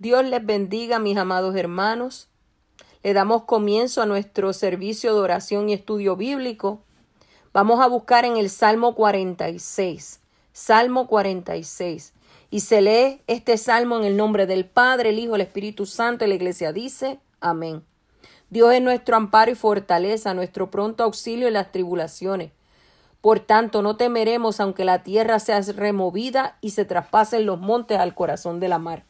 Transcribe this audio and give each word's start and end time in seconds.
Dios 0.00 0.24
les 0.24 0.42
bendiga, 0.42 0.98
mis 0.98 1.18
amados 1.18 1.54
hermanos. 1.54 2.30
Le 3.02 3.12
damos 3.12 3.44
comienzo 3.44 4.00
a 4.00 4.06
nuestro 4.06 4.54
servicio 4.54 5.12
de 5.12 5.20
oración 5.20 5.68
y 5.68 5.74
estudio 5.74 6.16
bíblico. 6.16 6.80
Vamos 7.52 7.80
a 7.80 7.86
buscar 7.86 8.24
en 8.24 8.38
el 8.38 8.48
Salmo 8.48 8.94
46. 8.94 10.20
Salmo 10.54 11.06
46. 11.06 12.14
Y 12.48 12.60
se 12.60 12.80
lee 12.80 13.20
este 13.26 13.58
salmo 13.58 13.98
en 13.98 14.04
el 14.04 14.16
nombre 14.16 14.46
del 14.46 14.64
Padre, 14.64 15.10
el 15.10 15.18
Hijo, 15.18 15.34
el 15.34 15.42
Espíritu 15.42 15.84
Santo. 15.84 16.24
Y 16.24 16.28
la 16.28 16.34
iglesia 16.36 16.72
dice, 16.72 17.20
amén. 17.42 17.84
Dios 18.48 18.72
es 18.72 18.80
nuestro 18.80 19.16
amparo 19.16 19.50
y 19.50 19.54
fortaleza, 19.54 20.32
nuestro 20.32 20.70
pronto 20.70 21.04
auxilio 21.04 21.46
en 21.46 21.52
las 21.52 21.72
tribulaciones. 21.72 22.52
Por 23.20 23.40
tanto, 23.40 23.82
no 23.82 23.98
temeremos 23.98 24.60
aunque 24.60 24.86
la 24.86 25.02
tierra 25.02 25.38
sea 25.40 25.60
removida 25.60 26.56
y 26.62 26.70
se 26.70 26.86
traspasen 26.86 27.44
los 27.44 27.60
montes 27.60 27.98
al 27.98 28.14
corazón 28.14 28.60
de 28.60 28.68
la 28.68 28.78
mar 28.78 29.09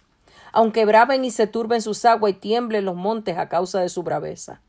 aunque 0.52 0.84
braven 0.84 1.24
y 1.24 1.30
se 1.30 1.46
turben 1.46 1.82
sus 1.82 2.04
aguas 2.04 2.32
y 2.32 2.34
tiemblen 2.34 2.84
los 2.84 2.96
montes 2.96 3.38
a 3.38 3.48
causa 3.48 3.80
de 3.80 3.88
su 3.88 4.02
braveza. 4.02 4.62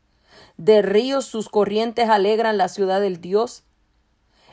De 0.57 0.81
ríos 0.81 1.25
sus 1.25 1.49
corrientes 1.49 2.09
alegran 2.09 2.57
la 2.57 2.67
ciudad 2.67 3.01
del 3.01 3.21
Dios, 3.21 3.63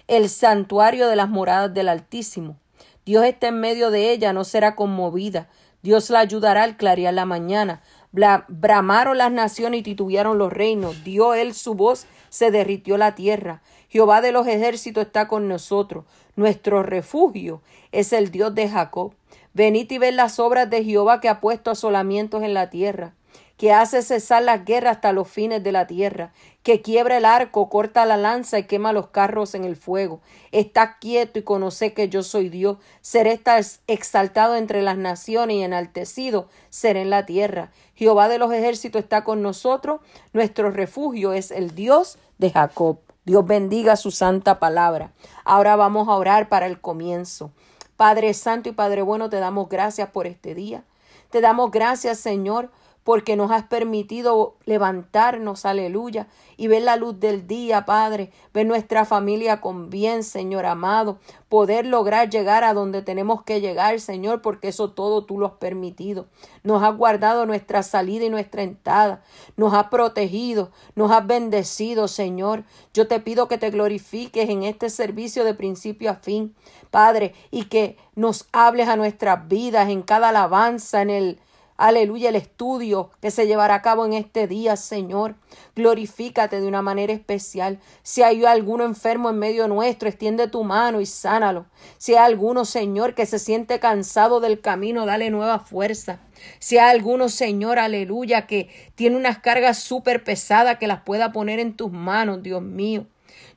el 0.06 0.29
santuario 0.29 1.09
de 1.09 1.17
las 1.17 1.29
moradas 1.29 1.73
del 1.75 1.89
Altísimo. 1.89 2.56
Dios 3.05 3.25
está 3.25 3.48
en 3.48 3.61
medio 3.61 3.91
de 3.91 4.11
ella, 4.11 4.33
no 4.33 4.45
será 4.45 4.75
conmovida. 4.75 5.48
Dios 5.83 6.11
la 6.11 6.19
ayudará 6.19 6.65
al 6.65 6.77
clarear 6.77 7.15
la 7.15 7.25
mañana. 7.25 7.83
bramaron 8.11 9.19
las 9.19 9.31
naciones 9.31 9.81
y 9.81 9.83
titubearon 9.83 10.39
los 10.39 10.53
reinos. 10.53 11.05
Dio 11.05 11.34
él 11.34 11.55
su 11.55 11.75
voz, 11.75 12.06
se 12.31 12.51
derritió 12.51 12.97
la 12.97 13.15
tierra. 13.15 13.62
Jehová 13.89 14.20
de 14.20 14.33
los 14.33 14.47
ejércitos 14.47 15.06
está 15.06 15.29
con 15.29 15.48
nosotros. 15.48 16.05
Nuestro 16.37 16.83
refugio 16.83 17.62
es 17.92 18.12
el 18.12 18.31
Dios 18.31 18.55
de 18.55 18.69
Jacob. 18.69 19.15
Venid 19.55 19.91
y 19.91 19.98
ved 19.98 20.15
las 20.15 20.38
obras 20.38 20.69
de 20.70 20.84
Jehová 20.84 21.20
que 21.20 21.29
ha 21.29 21.41
puesto 21.41 21.70
asolamientos 21.70 22.43
en 22.43 22.55
la 22.55 22.70
tierra, 22.70 23.15
que 23.56 23.73
hace 23.73 24.02
cesar 24.02 24.43
las 24.43 24.64
guerras 24.64 24.97
hasta 24.97 25.12
los 25.12 25.28
fines 25.28 25.64
de 25.64 25.73
la 25.73 25.86
tierra, 25.86 26.33
que 26.62 26.81
quiebra 26.81 27.17
el 27.17 27.25
arco, 27.25 27.69
corta 27.69 28.06
la 28.06 28.17
lanza 28.17 28.58
y 28.58 28.64
quema 28.64 28.92
los 28.92 29.08
carros 29.08 29.55
en 29.55 29.64
el 29.64 29.75
fuego. 29.75 30.20
Está 30.53 30.98
quieto 30.98 31.39
y 31.39 31.42
conoce 31.42 31.92
que 31.92 32.08
yo 32.08 32.23
soy 32.23 32.50
Dios. 32.50 32.77
Seré 33.00 33.41
exaltado 33.86 34.55
entre 34.55 34.83
las 34.83 34.97
naciones 34.97 35.56
y 35.56 35.62
enaltecido 35.62 36.48
seré 36.69 37.01
en 37.01 37.11
la 37.11 37.27
tierra. 37.27 37.73
Jehová 37.95 38.28
de 38.28 38.39
los 38.39 38.53
ejércitos 38.53 39.03
está 39.03 39.25
con 39.25 39.42
nosotros. 39.42 40.01
Nuestro 40.33 40.70
refugio 40.70 41.33
es 41.33 41.51
el 41.51 41.75
Dios 41.75 42.19
de 42.39 42.51
Jacob. 42.51 42.98
Dios 43.25 43.47
bendiga 43.47 43.97
su 43.97 44.11
santa 44.11 44.58
palabra. 44.58 45.12
Ahora 45.45 45.77
vamos 45.77 46.08
a 46.08 46.12
orar 46.12 46.48
para 46.48 46.67
el 46.67 46.80
comienzo. 46.80 47.51
Padre 47.99 48.33
Santo 48.33 48.69
y 48.69 48.73
Padre 48.73 49.03
Bueno, 49.03 49.29
te 49.29 49.41
damos 49.41 49.69
gracias 49.69 50.09
por 50.11 50.29
este 50.29 50.55
día. 50.55 50.85
Te 51.31 51.41
damos 51.41 51.73
gracias, 51.73 52.21
Señor, 52.21 52.71
porque 53.09 53.37
nos 53.37 53.51
has 53.51 53.62
permitido 53.62 54.56
levantarnos, 54.67 55.64
aleluya, 55.64 56.27
y 56.59 56.67
ver 56.67 56.83
la 56.83 56.97
luz 56.97 57.19
del 57.19 57.47
día, 57.47 57.87
Padre, 57.87 58.31
ver 58.53 58.67
nuestra 58.67 59.06
familia 59.06 59.62
con 59.62 59.89
bien, 59.89 60.23
Señor 60.23 60.67
amado, 60.67 61.19
poder 61.48 61.86
lograr 61.86 62.29
llegar 62.29 62.64
a 62.64 62.75
donde 62.75 63.01
tenemos 63.01 63.45
que 63.45 63.62
llegar, 63.62 63.98
Señor, 63.98 64.42
porque 64.42 64.69
eso 64.69 64.91
todo 64.91 65.25
tú 65.25 65.39
lo 65.39 65.47
has 65.47 65.53
permitido. 65.55 66.27
Nos 66.64 66.83
has 66.83 66.95
guardado 66.98 67.47
nuestra 67.47 67.83
salida 67.83 68.27
y 68.27 68.29
nuestra 68.29 68.61
entrada, 68.61 69.23
nos 69.56 69.73
has 69.73 69.86
protegido, 69.86 70.70
nos 70.95 71.11
has 71.11 71.27
bendecido, 71.27 72.09
Señor. 72.09 72.64
Yo 72.92 73.09
te 73.09 73.20
pido 73.20 73.48
que 73.48 73.56
te 73.56 73.70
glorifiques 73.70 74.51
en 74.51 74.64
este 74.64 74.91
servicio 74.91 75.45
de 75.45 75.55
principio 75.55 76.11
a 76.11 76.17
fin, 76.17 76.55
Padre, 76.91 77.33
y 77.51 77.70
que 77.70 77.97
nos 78.14 78.47
hables 78.53 78.86
a 78.86 78.97
nuestras 78.97 79.48
vidas 79.48 79.89
en 79.89 80.03
cada 80.03 80.29
alabanza, 80.29 81.01
en 81.01 81.09
el 81.09 81.41
Aleluya, 81.81 82.31
el 82.31 82.34
estudio 82.34 83.12
que 83.23 83.31
se 83.31 83.47
llevará 83.47 83.77
a 83.77 83.83
cabo 83.83 84.05
en 84.05 84.12
este 84.12 84.48
día, 84.48 84.75
Señor. 84.75 85.37
Glorifícate 85.77 86.61
de 86.61 86.67
una 86.67 86.83
manera 86.83 87.12
especial. 87.12 87.79
Si 88.03 88.20
hay 88.20 88.45
alguno 88.45 88.85
enfermo 88.85 89.30
en 89.30 89.39
medio 89.39 89.69
nuestro, 89.69 90.08
extiende 90.08 90.48
tu 90.48 90.64
mano 90.64 91.01
y 91.01 91.07
sánalo. 91.07 91.67
Si 91.97 92.17
hay 92.17 92.33
alguno, 92.33 92.64
Señor, 92.64 93.14
que 93.14 93.27
se 93.27 93.39
siente 93.39 93.79
cansado 93.79 94.41
del 94.41 94.61
camino, 94.61 95.07
dale 95.07 95.30
nueva 95.30 95.61
fuerza. 95.61 96.19
Si 96.58 96.79
hay 96.79 96.91
alguno, 96.91 97.29
Señor, 97.29 97.79
aleluya, 97.79 98.48
que 98.48 98.70
tiene 98.97 99.17
unas 99.17 99.39
cargas 99.39 99.79
súper 99.79 100.25
pesadas, 100.25 100.79
que 100.79 100.89
las 100.89 101.02
pueda 101.02 101.31
poner 101.31 101.61
en 101.61 101.77
tus 101.77 101.92
manos, 101.92 102.42
Dios 102.42 102.61
mío. 102.61 103.07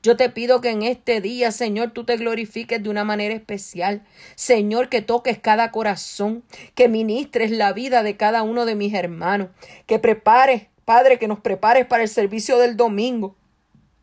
Yo 0.02 0.16
te 0.16 0.28
pido 0.30 0.60
que 0.60 0.70
en 0.70 0.82
este 0.82 1.20
día, 1.20 1.52
Señor, 1.52 1.92
tú 1.92 2.04
te 2.04 2.16
glorifiques 2.16 2.82
de 2.82 2.90
una 2.90 3.04
manera 3.04 3.34
especial. 3.34 4.02
Señor, 4.34 4.88
que 4.88 5.02
toques 5.02 5.38
cada 5.38 5.70
corazón, 5.70 6.42
que 6.74 6.88
ministres 6.88 7.50
la 7.50 7.72
vida 7.72 8.02
de 8.02 8.16
cada 8.16 8.42
uno 8.42 8.64
de 8.64 8.74
mis 8.74 8.94
hermanos, 8.94 9.48
que 9.86 9.98
prepares, 9.98 10.66
Padre, 10.84 11.18
que 11.18 11.28
nos 11.28 11.40
prepares 11.40 11.86
para 11.86 12.02
el 12.02 12.08
servicio 12.08 12.58
del 12.58 12.76
domingo, 12.76 13.36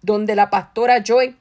donde 0.02 0.36
la 0.36 0.50
pastora 0.50 1.04
Joy 1.04 1.36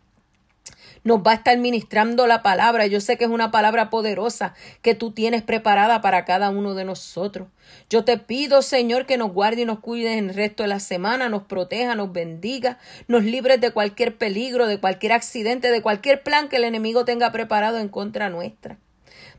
nos 1.09 1.21
va 1.21 1.31
a 1.31 1.37
estar 1.37 1.57
ministrando 1.57 2.27
la 2.27 2.43
palabra. 2.43 2.87
Yo 2.87 3.01
sé 3.01 3.17
que 3.17 3.25
es 3.25 3.31
una 3.31 3.51
palabra 3.51 3.89
poderosa 3.89 4.53
que 4.83 4.95
tú 4.95 5.11
tienes 5.11 5.43
preparada 5.43 6.03
para 6.03 6.27
cada 6.27 6.51
uno 6.51 6.75
de 6.75 6.85
nosotros. 6.85 7.49
Yo 7.89 8.05
te 8.05 8.19
pido, 8.19 8.61
Señor, 8.61 9.07
que 9.07 9.17
nos 9.17 9.33
guarde 9.33 9.63
y 9.63 9.65
nos 9.65 9.79
cuide 9.79 10.19
en 10.19 10.29
el 10.29 10.35
resto 10.35 10.65
de 10.65 10.69
la 10.69 10.81
semana, 10.81 11.31
nos 11.31 11.45
proteja, 11.45 11.95
nos 11.95 12.13
bendiga, 12.13 12.79
nos 13.07 13.25
libres 13.25 13.59
de 13.59 13.71
cualquier 13.71 14.19
peligro, 14.19 14.67
de 14.67 14.81
cualquier 14.81 15.13
accidente, 15.13 15.71
de 15.71 15.81
cualquier 15.81 16.23
plan 16.23 16.51
que 16.51 16.57
el 16.57 16.65
enemigo 16.65 17.07
tenga 17.07 17.33
preparado 17.33 17.79
en 17.79 17.89
contra 17.89 18.29
nuestra. 18.29 18.77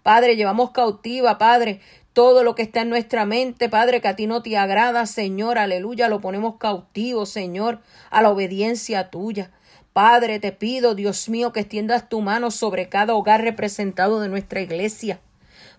Padre, 0.01 0.35
llevamos 0.35 0.71
cautiva, 0.71 1.37
Padre, 1.37 1.81
todo 2.13 2.43
lo 2.43 2.55
que 2.55 2.63
está 2.63 2.81
en 2.81 2.89
nuestra 2.89 3.25
mente, 3.25 3.69
Padre, 3.69 4.01
que 4.01 4.07
a 4.07 4.15
ti 4.15 4.25
no 4.25 4.41
te 4.41 4.57
agrada, 4.57 5.05
Señor, 5.05 5.59
aleluya, 5.59 6.09
lo 6.09 6.19
ponemos 6.19 6.55
cautivo, 6.57 7.27
Señor, 7.27 7.79
a 8.09 8.23
la 8.23 8.31
obediencia 8.31 9.11
tuya. 9.11 9.51
Padre, 9.93 10.39
te 10.39 10.51
pido, 10.51 10.95
Dios 10.95 11.29
mío, 11.29 11.51
que 11.51 11.61
extiendas 11.61 12.09
tu 12.09 12.21
mano 12.21 12.51
sobre 12.51 12.89
cada 12.89 13.15
hogar 13.15 13.41
representado 13.41 14.19
de 14.21 14.29
nuestra 14.29 14.61
iglesia. 14.61 15.19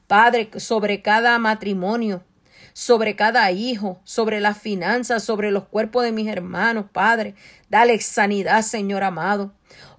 Padre, 0.06 0.50
sobre 0.56 1.03
cada 1.03 1.38
matrimonio, 1.38 2.25
sobre 2.72 3.15
cada 3.15 3.50
hijo, 3.53 4.00
sobre 4.04 4.41
las 4.41 4.59
finanzas, 4.59 5.22
sobre 5.22 5.50
los 5.50 5.65
cuerpos 5.69 6.03
de 6.03 6.12
mis 6.12 6.28
hermanos, 6.28 6.87
Padre. 6.93 7.34
Dale 7.69 7.98
sanidad, 8.00 8.62
Señor 8.62 9.04
amado. 9.04 9.53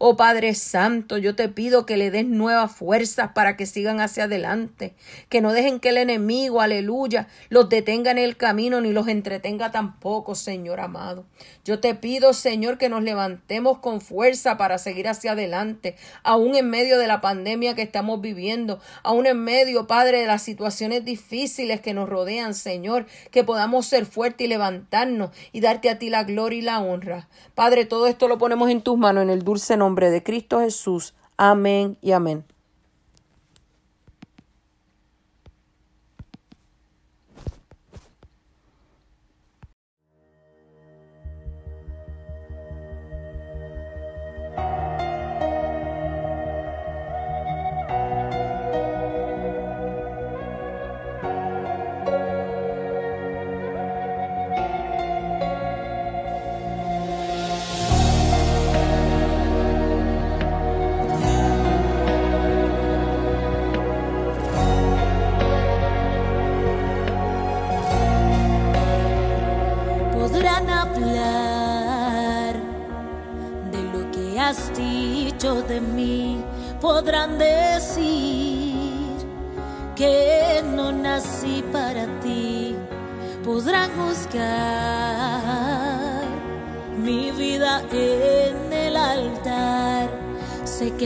Oh 0.03 0.17
Padre 0.17 0.55
Santo, 0.55 1.17
yo 1.17 1.35
te 1.35 1.47
pido 1.47 1.85
que 1.85 1.95
le 1.95 2.09
des 2.09 2.25
nuevas 2.25 2.71
fuerzas 2.71 3.33
para 3.35 3.55
que 3.55 3.67
sigan 3.67 4.01
hacia 4.01 4.23
adelante, 4.23 4.95
que 5.29 5.41
no 5.41 5.53
dejen 5.53 5.79
que 5.79 5.89
el 5.89 5.97
enemigo, 5.97 6.59
aleluya, 6.59 7.27
los 7.49 7.69
detenga 7.69 8.09
en 8.09 8.17
el 8.17 8.35
camino 8.35 8.81
ni 8.81 8.93
los 8.93 9.07
entretenga 9.07 9.71
tampoco, 9.71 10.33
Señor 10.33 10.79
amado. 10.79 11.25
Yo 11.63 11.79
te 11.79 11.93
pido, 11.93 12.33
Señor, 12.33 12.79
que 12.79 12.89
nos 12.89 13.03
levantemos 13.03 13.77
con 13.77 14.01
fuerza 14.01 14.57
para 14.57 14.79
seguir 14.79 15.07
hacia 15.07 15.33
adelante, 15.33 15.95
aún 16.23 16.55
en 16.55 16.69
medio 16.69 16.97
de 16.97 17.07
la 17.07 17.21
pandemia 17.21 17.75
que 17.75 17.83
estamos 17.83 18.21
viviendo, 18.21 18.79
aún 19.03 19.27
en 19.27 19.43
medio, 19.43 19.85
Padre, 19.85 20.21
de 20.21 20.27
las 20.27 20.41
situaciones 20.41 21.05
difíciles 21.05 21.79
que 21.79 21.93
nos 21.93 22.09
rodean, 22.09 22.55
Señor, 22.55 23.05
que 23.29 23.43
podamos 23.43 23.85
ser 23.85 24.07
fuertes 24.07 24.45
y 24.45 24.49
levantarnos 24.49 25.29
y 25.51 25.61
darte 25.61 25.91
a 25.91 25.99
ti 25.99 26.09
la 26.09 26.23
gloria 26.23 26.59
y 26.59 26.61
la 26.63 26.79
honra. 26.79 27.27
Padre, 27.53 27.85
todo 27.85 28.07
esto 28.07 28.27
lo 28.27 28.39
ponemos 28.39 28.69
en 28.71 28.81
tus 28.81 28.97
manos 28.97 29.21
en 29.21 29.29
el 29.29 29.43
dulce 29.43 29.60
nombre 29.61 29.77
nombre 29.77 30.09
de 30.09 30.23
Cristo 30.23 30.59
Jesús. 30.59 31.13
Amén 31.37 31.97
y 32.01 32.11
amén. 32.11 32.43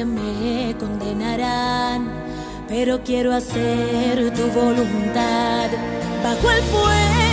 me 0.05 0.75
condenarán, 0.79 2.09
pero 2.67 3.01
quiero 3.03 3.33
hacer 3.33 4.33
tu 4.33 4.47
voluntad 4.51 5.69
bajo 6.23 6.51
el 6.51 6.61
fuego. 6.63 7.24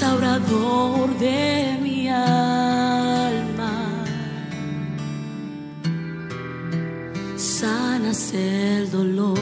restaurador 0.00 1.18
de 1.18 1.78
mi 1.82 2.08
alma. 2.08 3.74
Sanas 7.36 8.32
el 8.32 8.90
dolor. 8.90 9.38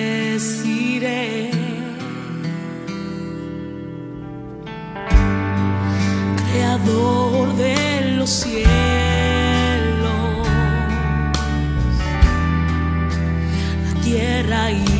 Creador 6.52 7.17
cielos. 8.28 8.68
La 13.84 14.00
tierra 14.02 14.70
y 14.70 14.97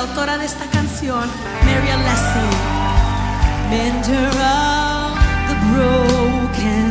la 0.00 0.08
autora 0.08 0.38
de 0.38 0.46
esta 0.46 0.64
canción, 0.66 1.28
Maria 1.64 1.96
Leslie. 1.96 2.58
Mender 3.70 4.28
of 4.28 5.18
the 5.48 5.56
broken. 5.72 6.86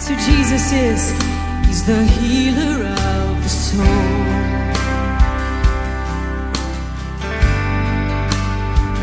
So 0.00 0.14
Jesus 0.26 0.72
is, 0.72 1.12
He's 1.66 1.82
the 1.86 2.02
healer 2.16 2.86
of 2.86 3.42
the 3.42 3.48
soul. 3.48 3.84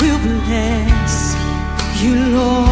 will 0.00 0.18
bless 0.26 1.14
you, 2.02 2.14
Lord. 2.36 2.69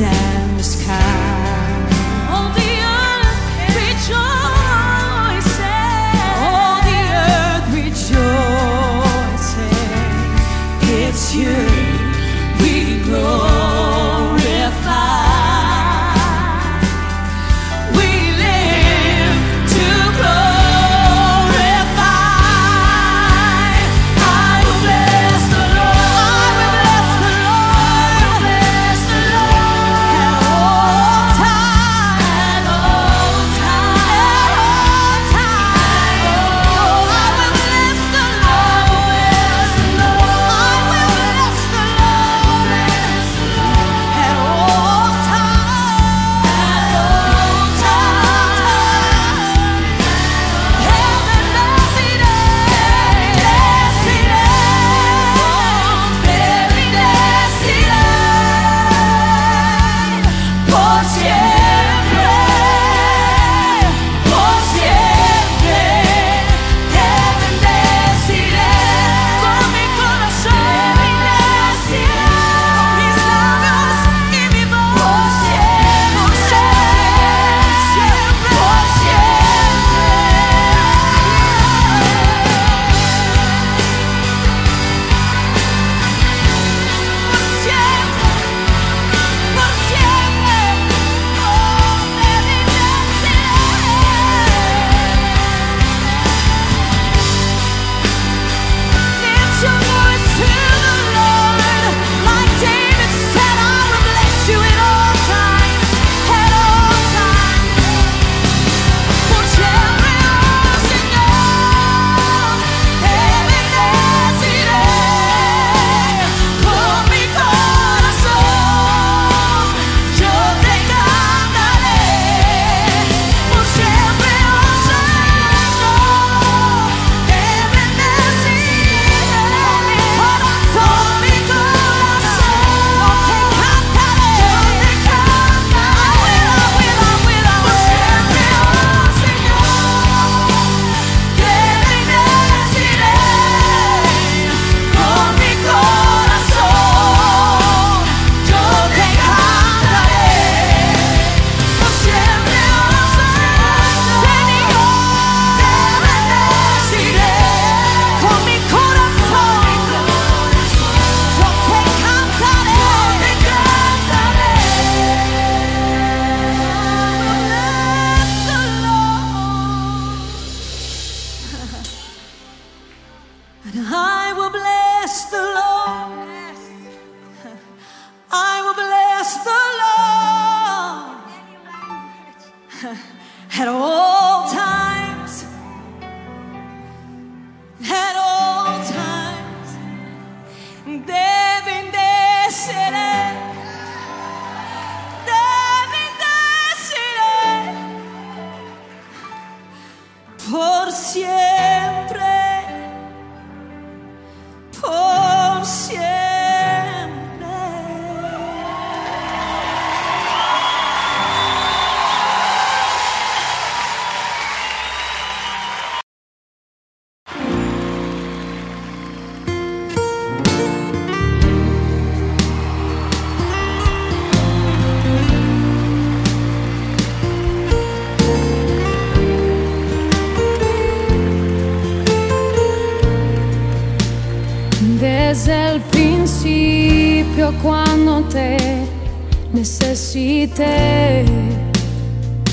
down. 0.00 0.29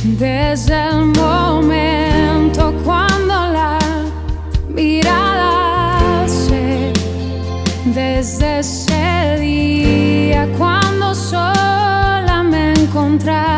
desde 0.04 0.90
el 0.90 1.06
momento 1.06 2.74
cuando 2.84 3.28
la 3.28 3.78
mirada 4.68 6.28
se 6.28 6.92
desde 7.94 8.60
ese 8.60 9.38
día 9.40 10.50
cuando 10.58 11.14
sola 11.14 12.44
me 12.44 12.74
encontré. 12.74 13.57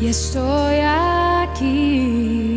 Yes, 0.00 0.16
soy 0.32 0.78
aquí. 0.80 2.47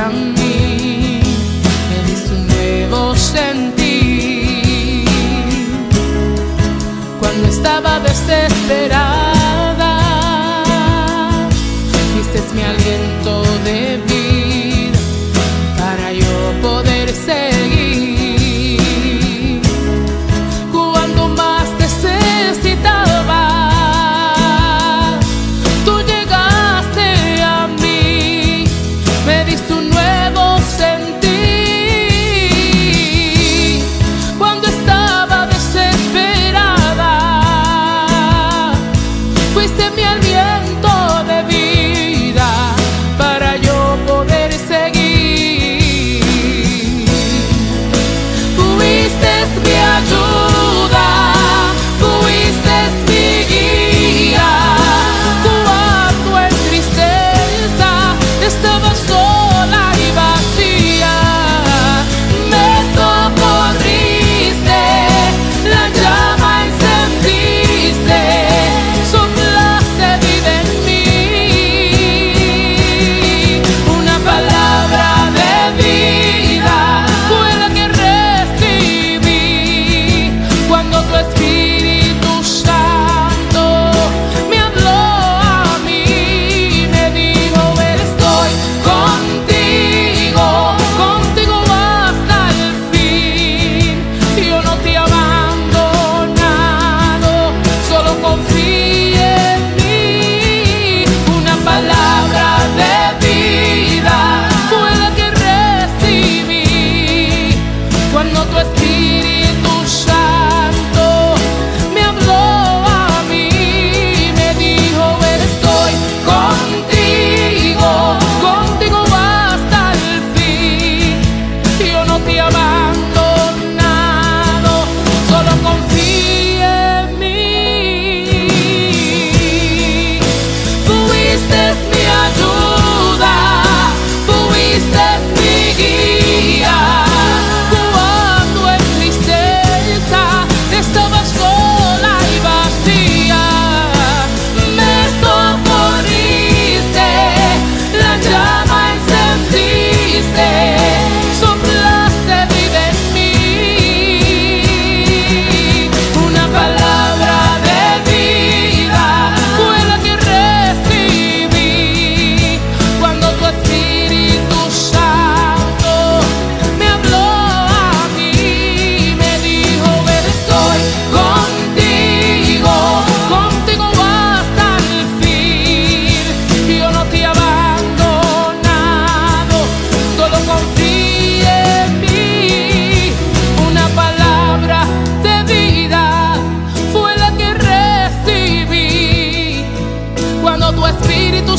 a 0.00 0.08
mí, 0.08 1.20
me 1.90 2.10
diste 2.10 2.32
un 2.32 2.46
nuevo 2.46 3.14
sentir. 3.14 5.04
Cuando 7.20 7.48
estaba 7.48 8.00
desesperado. 8.00 9.09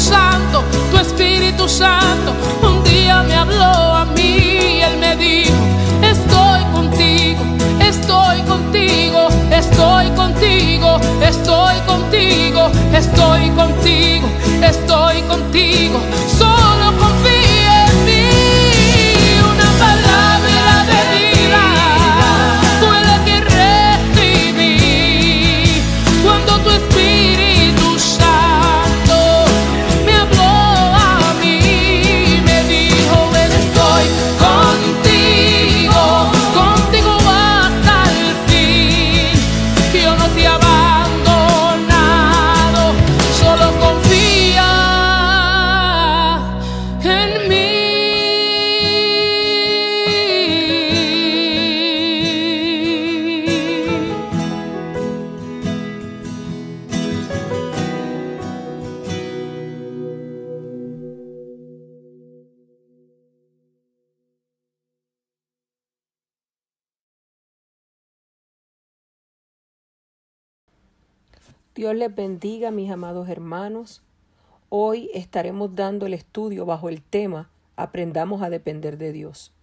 Santo, 0.02 0.64
tu 0.90 0.98
Espíritu 0.98 1.70
Santo, 1.70 2.34
un 2.64 2.84
día 2.84 3.22
me 3.22 3.36
habló 3.36 3.64
a 3.64 4.06
mí 4.06 4.78
y 4.78 4.82
él 4.82 4.98
me 4.98 5.16
dijo, 5.16 5.54
estoy 6.02 6.64
contigo, 6.74 7.44
estoy 7.80 8.42
contigo, 8.42 9.28
estoy 9.52 10.10
contigo, 10.10 11.00
estoy 11.24 11.76
contigo, 11.86 12.72
estoy 12.94 13.50
contigo, 13.52 14.28
estoy 14.64 15.22
contigo, 15.22 16.00
solo 16.10 16.21
Dios 71.74 71.96
les 71.96 72.14
bendiga, 72.14 72.70
mis 72.70 72.92
amados 72.92 73.30
hermanos. 73.30 74.02
Hoy 74.68 75.10
estaremos 75.14 75.74
dando 75.74 76.06
el 76.06 76.14
estudio 76.14 76.66
bajo 76.66 76.90
el 76.90 77.02
tema 77.02 77.50
Aprendamos 77.78 78.42
a 78.42 78.50
depender 78.50 78.98
de 78.98 79.14
Dios. 79.14 79.54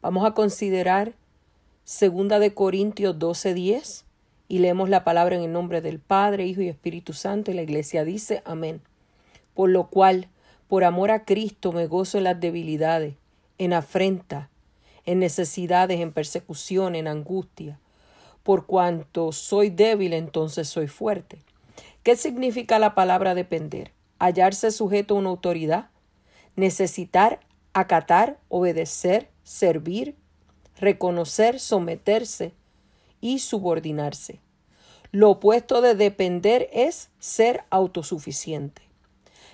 Vamos 0.00 0.24
a 0.24 0.32
considerar 0.32 1.12
Segunda 1.84 2.38
de 2.38 2.54
Corintios 2.54 3.18
12:10 3.18 4.04
y 4.48 4.60
leemos 4.60 4.88
la 4.88 5.04
palabra 5.04 5.36
en 5.36 5.42
el 5.42 5.52
nombre 5.52 5.82
del 5.82 5.98
Padre, 5.98 6.46
Hijo 6.46 6.62
y 6.62 6.68
Espíritu 6.68 7.12
Santo 7.12 7.50
y 7.50 7.54
la 7.54 7.62
iglesia 7.62 8.02
dice 8.06 8.40
amén. 8.46 8.80
Por 9.52 9.68
lo 9.68 9.88
cual, 9.88 10.28
por 10.68 10.84
amor 10.84 11.10
a 11.10 11.26
Cristo 11.26 11.70
me 11.72 11.86
gozo 11.86 12.16
en 12.16 12.24
las 12.24 12.40
debilidades, 12.40 13.16
en 13.58 13.74
afrenta, 13.74 14.48
en 15.04 15.18
necesidades, 15.18 16.00
en 16.00 16.12
persecución, 16.12 16.94
en 16.94 17.08
angustia. 17.08 17.78
Por 18.42 18.66
cuanto 18.66 19.32
soy 19.32 19.70
débil, 19.70 20.12
entonces 20.12 20.68
soy 20.68 20.88
fuerte. 20.88 21.38
¿Qué 22.02 22.16
significa 22.16 22.78
la 22.78 22.94
palabra 22.94 23.34
depender? 23.34 23.92
Hallarse 24.18 24.70
sujeto 24.70 25.14
a 25.14 25.18
una 25.18 25.30
autoridad, 25.30 25.90
necesitar, 26.56 27.40
acatar, 27.72 28.38
obedecer, 28.48 29.30
servir, 29.44 30.16
reconocer, 30.78 31.60
someterse 31.60 32.52
y 33.20 33.38
subordinarse. 33.38 34.40
Lo 35.12 35.30
opuesto 35.30 35.80
de 35.80 35.94
depender 35.94 36.68
es 36.72 37.10
ser 37.18 37.64
autosuficiente. 37.70 38.82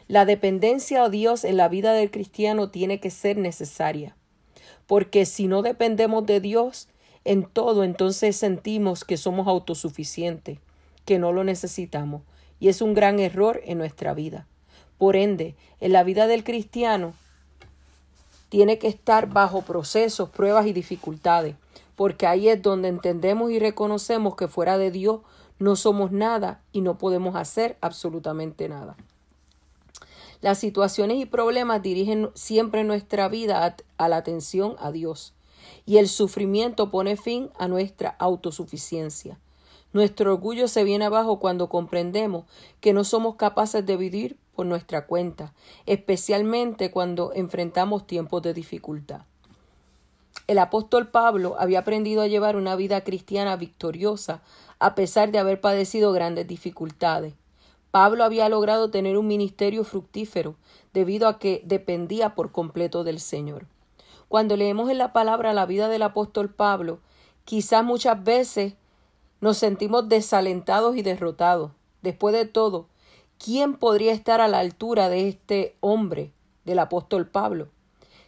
La 0.07 0.25
dependencia 0.25 1.05
a 1.05 1.09
Dios 1.11 1.45
en 1.45 1.57
la 1.57 1.69
vida 1.69 1.93
del 1.93 2.11
cristiano 2.11 2.71
tiene 2.71 2.99
que 2.99 3.11
ser 3.11 3.37
necesaria, 3.37 4.17
porque 4.87 5.27
si 5.27 5.49
no 5.49 5.61
dependemos 5.61 6.25
de 6.25 6.41
Dios 6.41 6.89
en 7.29 7.45
todo, 7.45 7.85
entonces 7.85 8.37
sentimos 8.37 9.05
que 9.05 9.19
somos 9.19 9.49
autosuficientes, 9.49 10.61
que 11.05 11.19
no 11.19 11.31
lo 11.31 11.45
necesitamos, 11.45 12.23
y 12.59 12.69
es 12.69 12.81
un 12.81 12.95
gran 12.95 13.19
error 13.19 13.61
en 13.67 13.77
nuestra 13.77 14.15
vida. 14.15 14.47
Por 14.97 15.15
ende, 15.15 15.55
en 15.79 15.93
la 15.93 16.05
vida 16.05 16.27
del 16.27 16.43
cristiano 16.43 17.13
tiene 18.49 18.79
que 18.79 18.89
estar 18.89 19.29
bajo 19.29 19.61
procesos, 19.61 20.31
pruebas 20.31 20.67
y 20.69 20.73
dificultades, 20.73 21.55
porque 21.97 22.27
ahí 22.27 22.49
es 22.49 22.63
donde 22.63 22.89
entendemos 22.89 23.51
y 23.51 23.59
reconocemos 23.59 24.35
que 24.35 24.49
fuera 24.49 24.79
de 24.79 24.91
Dios 24.91 25.21
no 25.59 25.77
somos 25.77 26.11
nada 26.11 26.63
y 26.73 26.81
no 26.81 26.97
podemos 26.97 27.37
hacer 27.37 27.77
absolutamente 27.83 28.71
nada. 28.71 28.97
Las 30.41 30.57
situaciones 30.57 31.19
y 31.19 31.27
problemas 31.27 31.83
dirigen 31.83 32.31
siempre 32.33 32.85
nuestra 32.85 33.29
vida 33.29 33.77
a, 33.99 34.09
la 34.09 34.17
atención 34.17 34.77
a 34.79 34.93
Dios 34.93 35.35
y 35.89 35.97
el 35.97 36.07
sufrimiento 36.07 36.91
pone 36.91 37.17
fin 37.17 37.49
a 37.59 37.67
nuestra 37.67 38.11
autosuficiencia. 38.19 39.39
Nuestro 39.95 40.35
orgullo 40.35 40.69
se 40.69 40.85
viene 40.85 41.07
abajo 41.07 41.41
cuando 41.41 41.71
comprendemos 41.71 42.45
que 42.83 42.93
no 42.93 43.05
somos 43.05 43.37
capaces 43.37 43.87
de 43.87 43.97
vivir 43.97 44.37
por 44.55 44.67
nuestra 44.67 45.07
cuenta, 45.07 45.55
especialmente 45.87 46.91
cuando 46.91 47.33
enfrentamos 47.33 48.07
tiempos 48.07 48.43
de 48.43 48.53
dificultad. 48.53 49.23
El 50.47 50.59
apóstol 50.59 51.09
Pablo 51.09 51.57
había 51.59 51.79
aprendido 51.79 52.21
a 52.21 52.27
llevar 52.27 52.57
una 52.57 52.77
vida 52.77 53.03
cristiana 53.03 53.57
victoriosa 53.57 54.43
a 54.79 54.95
pesar 54.95 55.33
de 55.33 55.39
haber 55.39 55.63
padecido 55.63 56.13
grandes 56.13 56.47
dificultades. 56.47 57.33
Pablo 57.93 58.25
había 58.25 58.51
logrado 58.51 58.91
tener 58.91 59.17
un 59.17 59.27
ministerio 59.27 59.85
fructífero 59.85 60.55
debido 60.93 61.29
a 61.29 61.39
que 61.39 61.63
dependía 61.65 62.35
por 62.35 62.53
completo 62.53 63.05
del 63.05 63.21
Señor. 63.21 63.65
Cuando 64.29 64.57
leemos 64.57 64.91
en 64.91 64.99
la 64.99 65.13
palabra 65.13 65.55
la 65.55 65.65
vida 65.65 65.89
del 65.89 66.03
apóstol 66.03 66.51
Pablo, 66.51 67.01
quizás 67.45 67.83
muchas 67.83 68.23
veces 68.23 68.75
nos 69.41 69.57
sentimos 69.57 70.09
desalentados 70.09 70.97
y 70.97 71.03
derrotados. 71.03 71.73
Después 72.03 72.35
de 72.35 72.45
todo, 72.45 72.87
¿quién 73.43 73.75
podría 73.75 74.13
estar 74.13 74.41
a 74.41 74.49
la 74.49 74.59
altura 74.59 75.09
de 75.09 75.29
este 75.29 75.77
hombre, 75.81 76.33
del 76.65 76.79
apóstol 76.79 77.27
Pablo? 77.27 77.69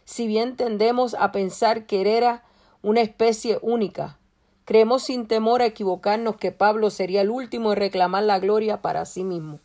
Si 0.05 0.25
bien 0.25 0.55
tendemos 0.55 1.13
a 1.13 1.31
pensar 1.31 1.85
que 1.85 2.17
era 2.17 2.43
una 2.81 3.01
especie 3.01 3.59
única, 3.61 4.17
creemos 4.65 5.03
sin 5.03 5.27
temor 5.27 5.61
a 5.61 5.67
equivocarnos 5.67 6.37
que 6.37 6.51
Pablo 6.51 6.89
sería 6.89 7.21
el 7.21 7.29
último 7.29 7.73
en 7.73 7.77
reclamar 7.77 8.23
la 8.23 8.39
gloria 8.39 8.81
para 8.81 9.05
sí 9.05 9.23
mismo. 9.23 9.59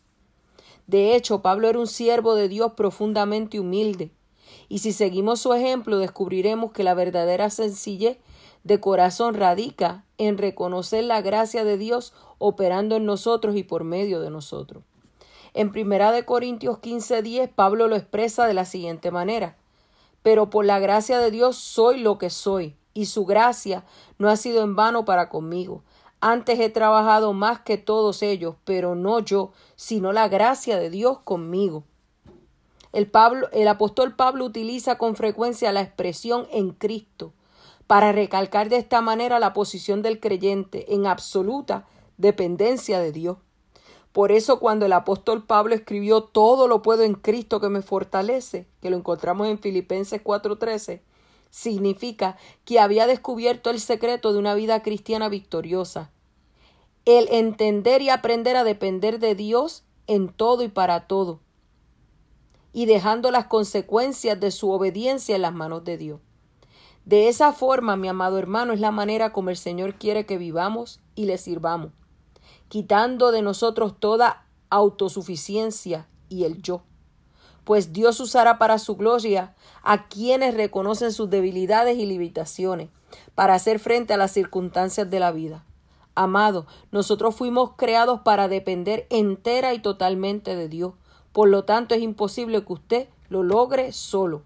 De 0.85 1.15
hecho, 1.15 1.41
Pablo 1.41 1.67
era 1.67 1.79
un 1.79 1.87
siervo 1.87 2.35
de 2.35 2.47
Dios 2.47 2.73
profundamente 2.73 3.59
humilde, 3.59 4.11
y 4.69 4.79
si 4.79 4.91
seguimos 4.91 5.39
su 5.39 5.53
ejemplo 5.53 5.97
descubriremos 5.97 6.71
que 6.71 6.83
la 6.83 6.93
verdadera 6.93 7.49
sencillez 7.49 8.17
de 8.63 8.79
corazón 8.79 9.33
radica 9.33 10.03
en 10.17 10.37
reconocer 10.37 11.03
la 11.03 11.21
gracia 11.21 11.63
de 11.63 11.77
Dios 11.77 12.13
operando 12.37 12.97
en 12.97 13.05
nosotros 13.05 13.55
y 13.55 13.63
por 13.63 13.83
medio 13.83 14.19
de 14.19 14.29
nosotros. 14.29 14.83
En 15.53 15.71
Primera 15.71 16.11
de 16.11 16.25
Corintios 16.25 16.79
15:10 16.79 17.49
Pablo 17.49 17.87
lo 17.87 17.95
expresa 17.95 18.45
de 18.45 18.53
la 18.53 18.65
siguiente 18.65 19.09
manera: 19.09 19.57
Pero 20.21 20.49
por 20.49 20.65
la 20.65 20.79
gracia 20.79 21.19
de 21.19 21.31
Dios 21.31 21.55
soy 21.55 21.99
lo 21.99 22.17
que 22.17 22.29
soy, 22.29 22.75
y 22.93 23.05
su 23.05 23.25
gracia 23.25 23.85
no 24.17 24.29
ha 24.29 24.35
sido 24.35 24.63
en 24.63 24.75
vano 24.75 25.05
para 25.05 25.29
conmigo. 25.29 25.83
Antes 26.19 26.59
he 26.59 26.69
trabajado 26.69 27.31
más 27.33 27.59
que 27.61 27.77
todos 27.77 28.23
ellos, 28.23 28.55
pero 28.65 28.95
no 28.95 29.19
yo, 29.19 29.51
sino 29.75 30.11
la 30.13 30.27
gracia 30.27 30.77
de 30.77 30.89
Dios 30.89 31.19
conmigo. 31.19 31.83
El, 32.93 33.07
Pablo, 33.07 33.49
el 33.51 33.67
apóstol 33.67 34.15
Pablo 34.15 34.45
utiliza 34.45 34.97
con 34.97 35.15
frecuencia 35.15 35.71
la 35.71 35.81
expresión 35.81 36.47
en 36.51 36.71
Cristo 36.71 37.33
para 37.87 38.11
recalcar 38.11 38.69
de 38.69 38.77
esta 38.77 39.01
manera 39.01 39.39
la 39.39 39.53
posición 39.53 40.01
del 40.01 40.19
creyente 40.19 40.93
en 40.93 41.07
absoluta 41.07 41.87
dependencia 42.17 42.99
de 42.99 43.11
Dios. 43.11 43.37
Por 44.11 44.31
eso 44.31 44.59
cuando 44.59 44.85
el 44.85 44.93
apóstol 44.93 45.45
Pablo 45.45 45.75
escribió 45.75 46.23
todo 46.23 46.67
lo 46.67 46.81
puedo 46.81 47.03
en 47.03 47.13
Cristo 47.13 47.59
que 47.59 47.69
me 47.69 47.81
fortalece, 47.81 48.67
que 48.81 48.89
lo 48.89 48.97
encontramos 48.97 49.47
en 49.47 49.59
Filipenses 49.59 50.21
4:13, 50.23 51.01
significa 51.49 52.37
que 52.65 52.79
había 52.79 53.07
descubierto 53.07 53.69
el 53.69 53.79
secreto 53.79 54.33
de 54.33 54.39
una 54.39 54.55
vida 54.55 54.81
cristiana 54.81 55.29
victoriosa. 55.29 56.11
El 57.05 57.27
entender 57.31 58.01
y 58.01 58.09
aprender 58.09 58.57
a 58.57 58.63
depender 58.63 59.19
de 59.19 59.35
Dios 59.35 59.83
en 60.07 60.29
todo 60.29 60.63
y 60.63 60.67
para 60.67 61.07
todo, 61.07 61.39
y 62.77 62.85
dejando 62.85 63.31
las 63.31 63.47
consecuencias 63.47 64.39
de 64.39 64.51
su 64.51 64.69
obediencia 64.69 65.35
en 65.35 65.41
las 65.41 65.51
manos 65.51 65.83
de 65.83 65.97
Dios. 65.97 66.19
De 67.05 67.27
esa 67.27 67.51
forma, 67.51 67.95
mi 67.95 68.07
amado 68.07 68.37
hermano, 68.37 68.71
es 68.71 68.79
la 68.79 68.91
manera 68.91 69.33
como 69.33 69.49
el 69.49 69.57
Señor 69.57 69.95
quiere 69.95 70.27
que 70.27 70.37
vivamos 70.37 70.99
y 71.15 71.25
le 71.25 71.39
sirvamos, 71.39 71.89
quitando 72.69 73.31
de 73.31 73.41
nosotros 73.41 73.95
toda 73.99 74.45
autosuficiencia 74.69 76.07
y 76.29 76.43
el 76.43 76.61
yo. 76.61 76.83
Pues 77.63 77.93
Dios 77.93 78.19
usará 78.19 78.59
para 78.59 78.77
su 78.77 78.95
gloria 78.95 79.55
a 79.81 80.07
quienes 80.07 80.53
reconocen 80.53 81.11
sus 81.13 81.31
debilidades 81.31 81.97
y 81.97 82.05
limitaciones 82.05 82.89
para 83.33 83.55
hacer 83.55 83.79
frente 83.79 84.13
a 84.13 84.17
las 84.17 84.33
circunstancias 84.33 85.09
de 85.09 85.19
la 85.19 85.31
vida. 85.31 85.65
Amado, 86.13 86.67
nosotros 86.91 87.33
fuimos 87.35 87.71
creados 87.75 88.21
para 88.21 88.47
depender 88.47 89.07
entera 89.09 89.73
y 89.73 89.79
totalmente 89.79 90.55
de 90.55 90.69
Dios, 90.69 90.93
Por 91.37 91.49
lo 91.49 91.65
tanto, 91.65 91.93
es 91.93 92.01
imposible 92.01 92.65
que 92.65 92.73
usted 92.73 93.07
lo 93.29 93.43
logre 93.43 93.91
solo. 93.91 94.41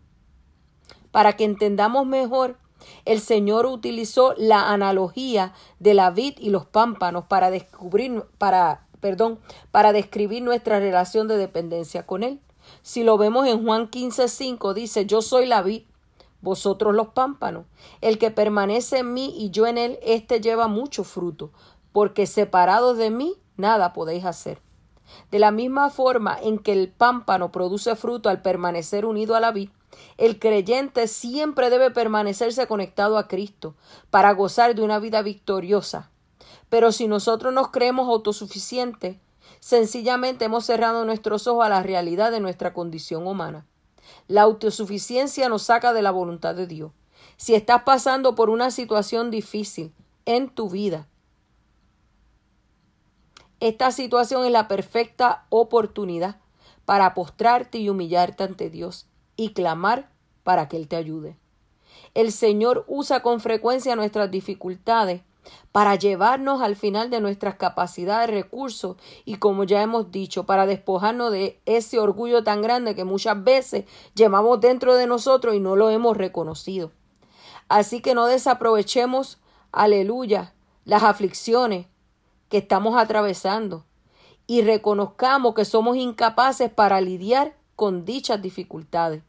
Para 1.11 1.37
que 1.37 1.45
entendamos 1.45 2.05
mejor, 2.05 2.57
el 3.05 3.21
Señor 3.21 3.65
utilizó 3.65 4.33
la 4.37 4.73
analogía 4.73 5.53
de 5.79 5.93
la 5.93 6.11
vid 6.11 6.33
y 6.37 6.49
los 6.49 6.65
pámpanos 6.65 7.27
para 7.27 7.49
descubrir, 7.49 8.25
para, 8.37 8.87
perdón, 8.99 9.39
para 9.71 9.93
describir 9.93 10.43
nuestra 10.43 10.81
relación 10.81 11.29
de 11.29 11.37
dependencia 11.37 12.05
con 12.05 12.23
Él. 12.23 12.41
Si 12.81 13.05
lo 13.05 13.17
vemos 13.17 13.47
en 13.47 13.63
Juan 13.63 13.89
15:5 13.89 14.73
dice, 14.73 15.05
yo 15.05 15.21
soy 15.21 15.45
la 15.45 15.61
vid, 15.61 15.83
vosotros 16.41 16.93
los 16.93 17.07
pámpanos. 17.07 17.67
El 18.01 18.17
que 18.17 18.31
permanece 18.31 18.97
en 18.97 19.13
mí 19.13 19.33
y 19.37 19.49
yo 19.51 19.65
en 19.65 19.77
él, 19.77 19.97
éste 20.03 20.41
lleva 20.41 20.67
mucho 20.67 21.05
fruto, 21.05 21.51
porque 21.93 22.27
separados 22.27 22.97
de 22.97 23.11
mí 23.11 23.35
nada 23.55 23.93
podéis 23.93 24.25
hacer. 24.25 24.59
De 25.31 25.39
la 25.39 25.51
misma 25.51 25.89
forma 25.89 26.37
en 26.41 26.59
que 26.59 26.73
el 26.73 26.89
pámpano 26.89 27.51
produce 27.51 27.95
fruto 27.95 28.29
al 28.29 28.41
permanecer 28.41 29.05
unido 29.05 29.35
a 29.35 29.39
la 29.39 29.51
vid, 29.51 29.69
el 30.17 30.39
creyente 30.39 31.07
siempre 31.07 31.69
debe 31.69 31.91
permanecerse 31.91 32.67
conectado 32.67 33.17
a 33.17 33.27
Cristo 33.27 33.75
para 34.09 34.31
gozar 34.33 34.75
de 34.75 34.81
una 34.81 34.99
vida 34.99 35.21
victoriosa. 35.21 36.09
Pero 36.69 36.91
si 36.91 37.07
nosotros 37.07 37.53
nos 37.53 37.69
creemos 37.69 38.07
autosuficientes, 38.07 39.17
sencillamente 39.59 40.45
hemos 40.45 40.65
cerrado 40.65 41.05
nuestros 41.05 41.47
ojos 41.47 41.65
a 41.65 41.69
la 41.69 41.83
realidad 41.83 42.31
de 42.31 42.39
nuestra 42.39 42.73
condición 42.73 43.27
humana. 43.27 43.65
La 44.27 44.43
autosuficiencia 44.43 45.49
nos 45.49 45.63
saca 45.63 45.93
de 45.93 46.01
la 46.01 46.11
voluntad 46.11 46.55
de 46.55 46.67
Dios. 46.67 46.91
Si 47.37 47.55
estás 47.55 47.83
pasando 47.83 48.35
por 48.35 48.49
una 48.49 48.71
situación 48.71 49.31
difícil 49.31 49.93
en 50.25 50.49
tu 50.49 50.69
vida, 50.69 51.07
esta 53.61 53.91
situación 53.91 54.43
es 54.43 54.51
la 54.51 54.67
perfecta 54.67 55.45
oportunidad 55.49 56.37
para 56.85 57.13
postrarte 57.13 57.77
y 57.77 57.89
humillarte 57.89 58.43
ante 58.43 58.71
Dios 58.71 59.05
y 59.37 59.53
clamar 59.53 60.09
para 60.43 60.67
que 60.67 60.77
Él 60.77 60.87
te 60.87 60.95
ayude. 60.95 61.37
El 62.15 62.31
Señor 62.31 62.85
usa 62.87 63.21
con 63.21 63.39
frecuencia 63.39 63.95
nuestras 63.95 64.31
dificultades 64.31 65.21
para 65.71 65.93
llevarnos 65.93 66.61
al 66.61 66.75
final 66.75 67.11
de 67.11 67.21
nuestras 67.21 67.55
capacidades, 67.55 68.31
recursos 68.31 68.97
y 69.25 69.35
como 69.35 69.63
ya 69.63 69.83
hemos 69.83 70.11
dicho, 70.11 70.45
para 70.47 70.65
despojarnos 70.65 71.31
de 71.31 71.59
ese 71.67 71.99
orgullo 71.99 72.43
tan 72.43 72.63
grande 72.63 72.95
que 72.95 73.03
muchas 73.03 73.43
veces 73.43 73.85
llevamos 74.15 74.59
dentro 74.59 74.95
de 74.95 75.05
nosotros 75.05 75.53
y 75.53 75.59
no 75.59 75.75
lo 75.75 75.91
hemos 75.91 76.17
reconocido. 76.17 76.91
Así 77.69 78.01
que 78.01 78.15
no 78.15 78.25
desaprovechemos, 78.25 79.37
aleluya, 79.71 80.53
las 80.83 81.03
aflicciones 81.03 81.85
que 82.51 82.59
estamos 82.59 82.95
atravesando 82.95 83.85
y 84.45 84.61
reconozcamos 84.61 85.55
que 85.55 85.65
somos 85.65 85.97
incapaces 85.97 86.69
para 86.69 87.01
lidiar 87.01 87.55
con 87.75 88.05
dichas 88.05 88.41
dificultades. 88.41 89.23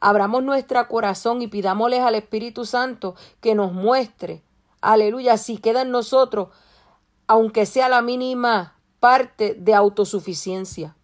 Abramos 0.00 0.42
nuestro 0.42 0.86
corazón 0.88 1.42
y 1.42 1.48
pidámosles 1.48 2.00
al 2.00 2.14
Espíritu 2.14 2.64
Santo 2.64 3.16
que 3.40 3.54
nos 3.54 3.72
muestre 3.72 4.42
aleluya, 4.80 5.36
si 5.36 5.58
queda 5.58 5.82
en 5.82 5.90
nosotros, 5.90 6.48
aunque 7.26 7.66
sea 7.66 7.88
la 7.88 8.02
mínima 8.02 8.76
parte 9.00 9.54
de 9.54 9.74
autosuficiencia. 9.74 10.96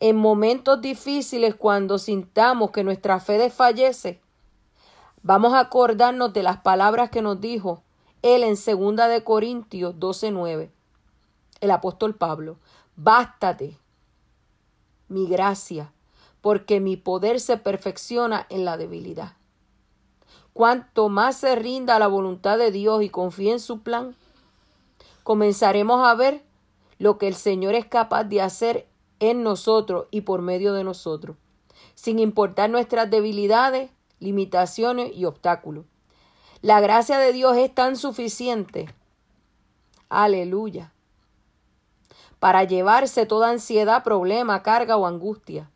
En 0.00 0.16
momentos 0.16 0.80
difíciles, 0.80 1.54
cuando 1.54 1.98
sintamos 1.98 2.70
que 2.70 2.84
nuestra 2.84 3.20
fe 3.20 3.38
desfallece, 3.38 4.20
vamos 5.22 5.54
a 5.54 5.60
acordarnos 5.60 6.32
de 6.32 6.42
las 6.42 6.58
palabras 6.58 7.10
que 7.10 7.22
nos 7.22 7.40
dijo 7.40 7.82
él 8.34 8.42
en 8.42 8.56
segunda 8.56 9.08
de 9.08 9.22
Corintios 9.22 9.94
12:9. 9.98 10.70
El 11.60 11.70
apóstol 11.70 12.14
Pablo, 12.14 12.58
bástate 12.96 13.78
mi 15.08 15.26
gracia, 15.26 15.92
porque 16.40 16.80
mi 16.80 16.96
poder 16.96 17.40
se 17.40 17.56
perfecciona 17.56 18.46
en 18.50 18.64
la 18.64 18.76
debilidad. 18.76 19.34
Cuanto 20.52 21.08
más 21.08 21.36
se 21.36 21.54
rinda 21.54 21.96
a 21.96 21.98
la 21.98 22.08
voluntad 22.08 22.58
de 22.58 22.70
Dios 22.70 23.02
y 23.02 23.10
confíe 23.10 23.52
en 23.52 23.60
su 23.60 23.80
plan, 23.80 24.16
comenzaremos 25.22 26.06
a 26.06 26.14
ver 26.14 26.42
lo 26.98 27.18
que 27.18 27.28
el 27.28 27.34
Señor 27.34 27.74
es 27.74 27.86
capaz 27.86 28.24
de 28.24 28.40
hacer 28.40 28.88
en 29.20 29.42
nosotros 29.42 30.06
y 30.10 30.22
por 30.22 30.42
medio 30.42 30.72
de 30.72 30.84
nosotros, 30.84 31.36
sin 31.94 32.18
importar 32.18 32.70
nuestras 32.70 33.10
debilidades, 33.10 33.90
limitaciones 34.18 35.14
y 35.14 35.24
obstáculos. 35.24 35.84
La 36.66 36.80
gracia 36.80 37.20
de 37.20 37.32
Dios 37.32 37.56
es 37.56 37.72
tan 37.72 37.94
suficiente, 37.94 38.92
aleluya, 40.08 40.92
para 42.40 42.64
llevarse 42.64 43.24
toda 43.24 43.50
ansiedad, 43.50 44.02
problema, 44.02 44.64
carga 44.64 44.96
o 44.96 45.06
angustia. 45.06 45.70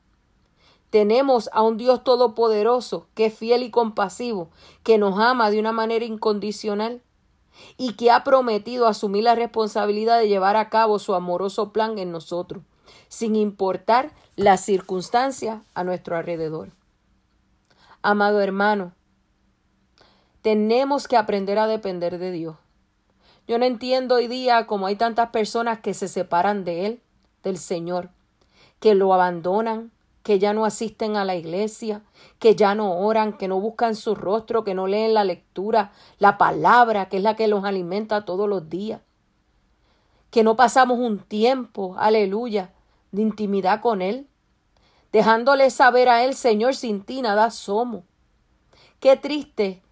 Tenemos 0.90 1.48
a 1.53 1.62
un 1.62 1.76
Dios 1.76 2.03
todopoderoso 2.03 3.07
que 3.14 3.26
es 3.26 3.38
fiel 3.38 3.62
y 3.62 3.70
compasivo, 3.70 4.50
que 4.83 4.98
nos 4.98 5.16
ama 5.20 5.53
de 5.53 5.61
una 5.61 5.70
manera 5.70 6.05
incondicional 6.05 7.03
y 7.76 7.92
que 7.92 8.11
ha 8.11 8.24
prometido 8.24 8.88
asumir 8.88 9.22
la 9.22 9.37
responsabilidad 9.37 10.18
de 10.18 10.26
llevar 10.26 10.57
a 10.57 10.70
cabo 10.70 10.98
su 10.98 11.14
amoroso 11.14 11.72
plan 11.72 11.98
en 12.00 12.11
nosotros, 12.11 12.64
sin 13.07 13.37
importar 13.37 14.11
las 14.35 14.64
circunstancias 14.64 15.62
a 15.72 15.85
nuestro 15.85 16.16
alrededor. 16.16 16.70
Amado 18.03 18.40
hermano, 18.40 18.90
tenemos 20.42 21.09
que 21.09 21.16
aprender 21.16 21.59
a 21.59 21.66
depender 21.66 22.18
de 22.18 22.31
Dios. 22.33 22.57
Yo 23.46 23.59
no 23.59 23.64
entiendo 23.64 24.16
hoy 24.16 24.29
día 24.29 24.66
cómo 24.66 24.87
hay 24.87 24.96
tantas 24.96 25.31
personas 25.31 25.81
que 25.81 25.94
se 25.94 26.09
separan 26.09 26.64
de 26.64 26.87
Él, 26.87 27.03
del 27.42 27.59
Señor, 27.59 28.11
que 28.79 28.94
lo 28.94 29.12
abandonan, 29.12 29.90
que 30.22 30.38
ya 30.38 30.53
no 30.53 30.64
asisten 30.64 31.16
a 31.16 31.24
la 31.24 31.35
iglesia, 31.35 32.03
que 32.38 32.55
ya 32.55 32.74
no 32.74 32.98
oran, 32.98 33.37
que 33.37 33.48
no 33.48 33.61
buscan 33.61 33.96
su 33.96 34.14
rostro, 34.14 34.64
que 34.64 34.74
no 34.74 34.87
leen 34.87 35.14
la 35.14 35.24
lectura, 35.24 35.92
la 36.18 36.38
palabra, 36.38 37.09
que 37.09 37.16
es 37.16 37.22
la 37.22 37.37
que 37.37 37.48
los 37.48 37.64
alimenta 37.64 38.24
todos 38.24 38.48
los 38.48 38.68
días, 38.68 39.00
que 40.31 40.44
no 40.44 40.57
pasamos 40.57 40.98
un 40.98 41.18
tiempo, 41.18 41.96
aleluya, 41.98 42.72
de 43.12 43.22
intimidad 43.22 43.81
con 43.81 44.03
Él, 44.03 44.29
dejándole 45.12 45.70
saber 45.70 46.09
a 46.09 46.22
Él, 46.24 46.35
Señor, 46.35 46.76
sin 46.76 47.03
ti 47.03 47.22
nada 47.22 47.50
somos. 47.50 48.05
Qué 49.00 49.16
triste 49.16 49.83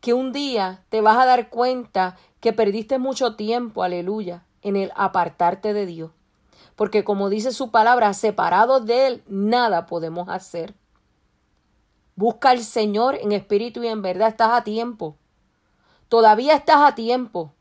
que 0.00 0.14
un 0.14 0.32
día 0.32 0.84
te 0.88 1.00
vas 1.00 1.18
a 1.18 1.26
dar 1.26 1.50
cuenta 1.50 2.16
que 2.40 2.52
perdiste 2.52 2.98
mucho 2.98 3.36
tiempo, 3.36 3.82
aleluya, 3.82 4.44
en 4.62 4.76
el 4.76 4.92
apartarte 4.94 5.72
de 5.72 5.86
Dios 5.86 6.10
porque 6.80 7.04
como 7.04 7.28
dice 7.28 7.52
su 7.52 7.70
palabra, 7.70 8.14
separados 8.14 8.86
de 8.86 9.06
Él, 9.06 9.22
nada 9.28 9.84
podemos 9.84 10.30
hacer. 10.30 10.72
Busca 12.16 12.48
al 12.48 12.60
Señor 12.60 13.16
en 13.16 13.32
espíritu 13.32 13.82
y 13.82 13.88
en 13.88 14.00
verdad, 14.00 14.28
estás 14.28 14.52
a 14.52 14.64
tiempo. 14.64 15.18
Todavía 16.08 16.54
estás 16.54 16.78
a 16.78 16.94
tiempo. 16.94 17.52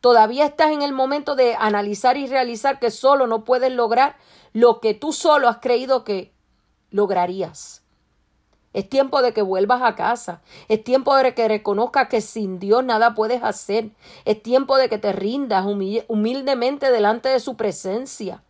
Todavía 0.00 0.44
estás 0.44 0.70
en 0.70 0.82
el 0.82 0.92
momento 0.92 1.34
de 1.34 1.56
analizar 1.56 2.16
y 2.16 2.28
realizar 2.28 2.78
que 2.78 2.92
solo 2.92 3.26
no 3.26 3.42
puedes 3.42 3.72
lograr 3.72 4.14
lo 4.52 4.78
que 4.78 4.94
tú 4.94 5.12
solo 5.12 5.48
has 5.48 5.56
creído 5.56 6.04
que 6.04 6.32
lograrías. 6.90 7.82
Es 8.76 8.90
tiempo 8.90 9.22
de 9.22 9.32
que 9.32 9.40
vuelvas 9.40 9.80
a 9.80 9.94
casa. 9.94 10.42
Es 10.68 10.84
tiempo 10.84 11.16
de 11.16 11.32
que 11.34 11.48
reconozcas 11.48 12.08
que 12.10 12.20
sin 12.20 12.58
Dios 12.58 12.84
nada 12.84 13.14
puedes 13.14 13.42
hacer. 13.42 13.88
Es 14.26 14.42
tiempo 14.42 14.76
de 14.76 14.90
que 14.90 14.98
te 14.98 15.14
rindas 15.14 15.64
humildemente 15.64 16.90
delante 16.90 17.30
de 17.30 17.40
su 17.40 17.56
presencia. 17.56 18.42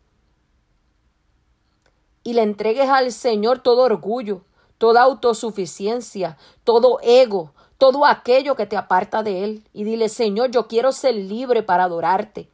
Y 2.24 2.32
le 2.32 2.42
entregues 2.42 2.88
al 2.88 3.12
Señor 3.12 3.60
todo 3.60 3.82
orgullo, 3.82 4.40
toda 4.78 5.02
autosuficiencia, 5.02 6.38
todo 6.64 6.98
ego, 7.04 7.52
todo 7.78 8.04
aquello 8.04 8.56
que 8.56 8.66
te 8.66 8.76
aparta 8.76 9.22
de 9.22 9.44
Él. 9.44 9.68
Y 9.72 9.84
dile, 9.84 10.08
Señor, 10.08 10.50
yo 10.50 10.66
quiero 10.66 10.90
ser 10.90 11.14
libre 11.14 11.62
para 11.62 11.84
adorarte. 11.84 12.50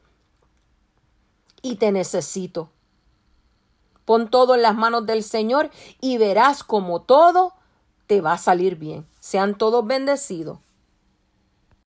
Y 1.63 1.77
te 1.77 1.91
necesito. 1.91 2.69
Pon 4.05 4.29
todo 4.29 4.53
en 4.53 4.61
las 4.61 4.75
manos 4.75 5.07
del 5.07 5.23
Señor 5.23 5.71
y 6.01 6.19
verás 6.19 6.63
como 6.63 7.01
todo 7.01 7.53
te 8.07 8.21
va 8.21 8.33
a 8.33 8.37
salir 8.37 8.77
bien. 8.77 9.05
Sean 9.19 9.57
todos 9.57 9.85
bendecidos. 9.85 10.59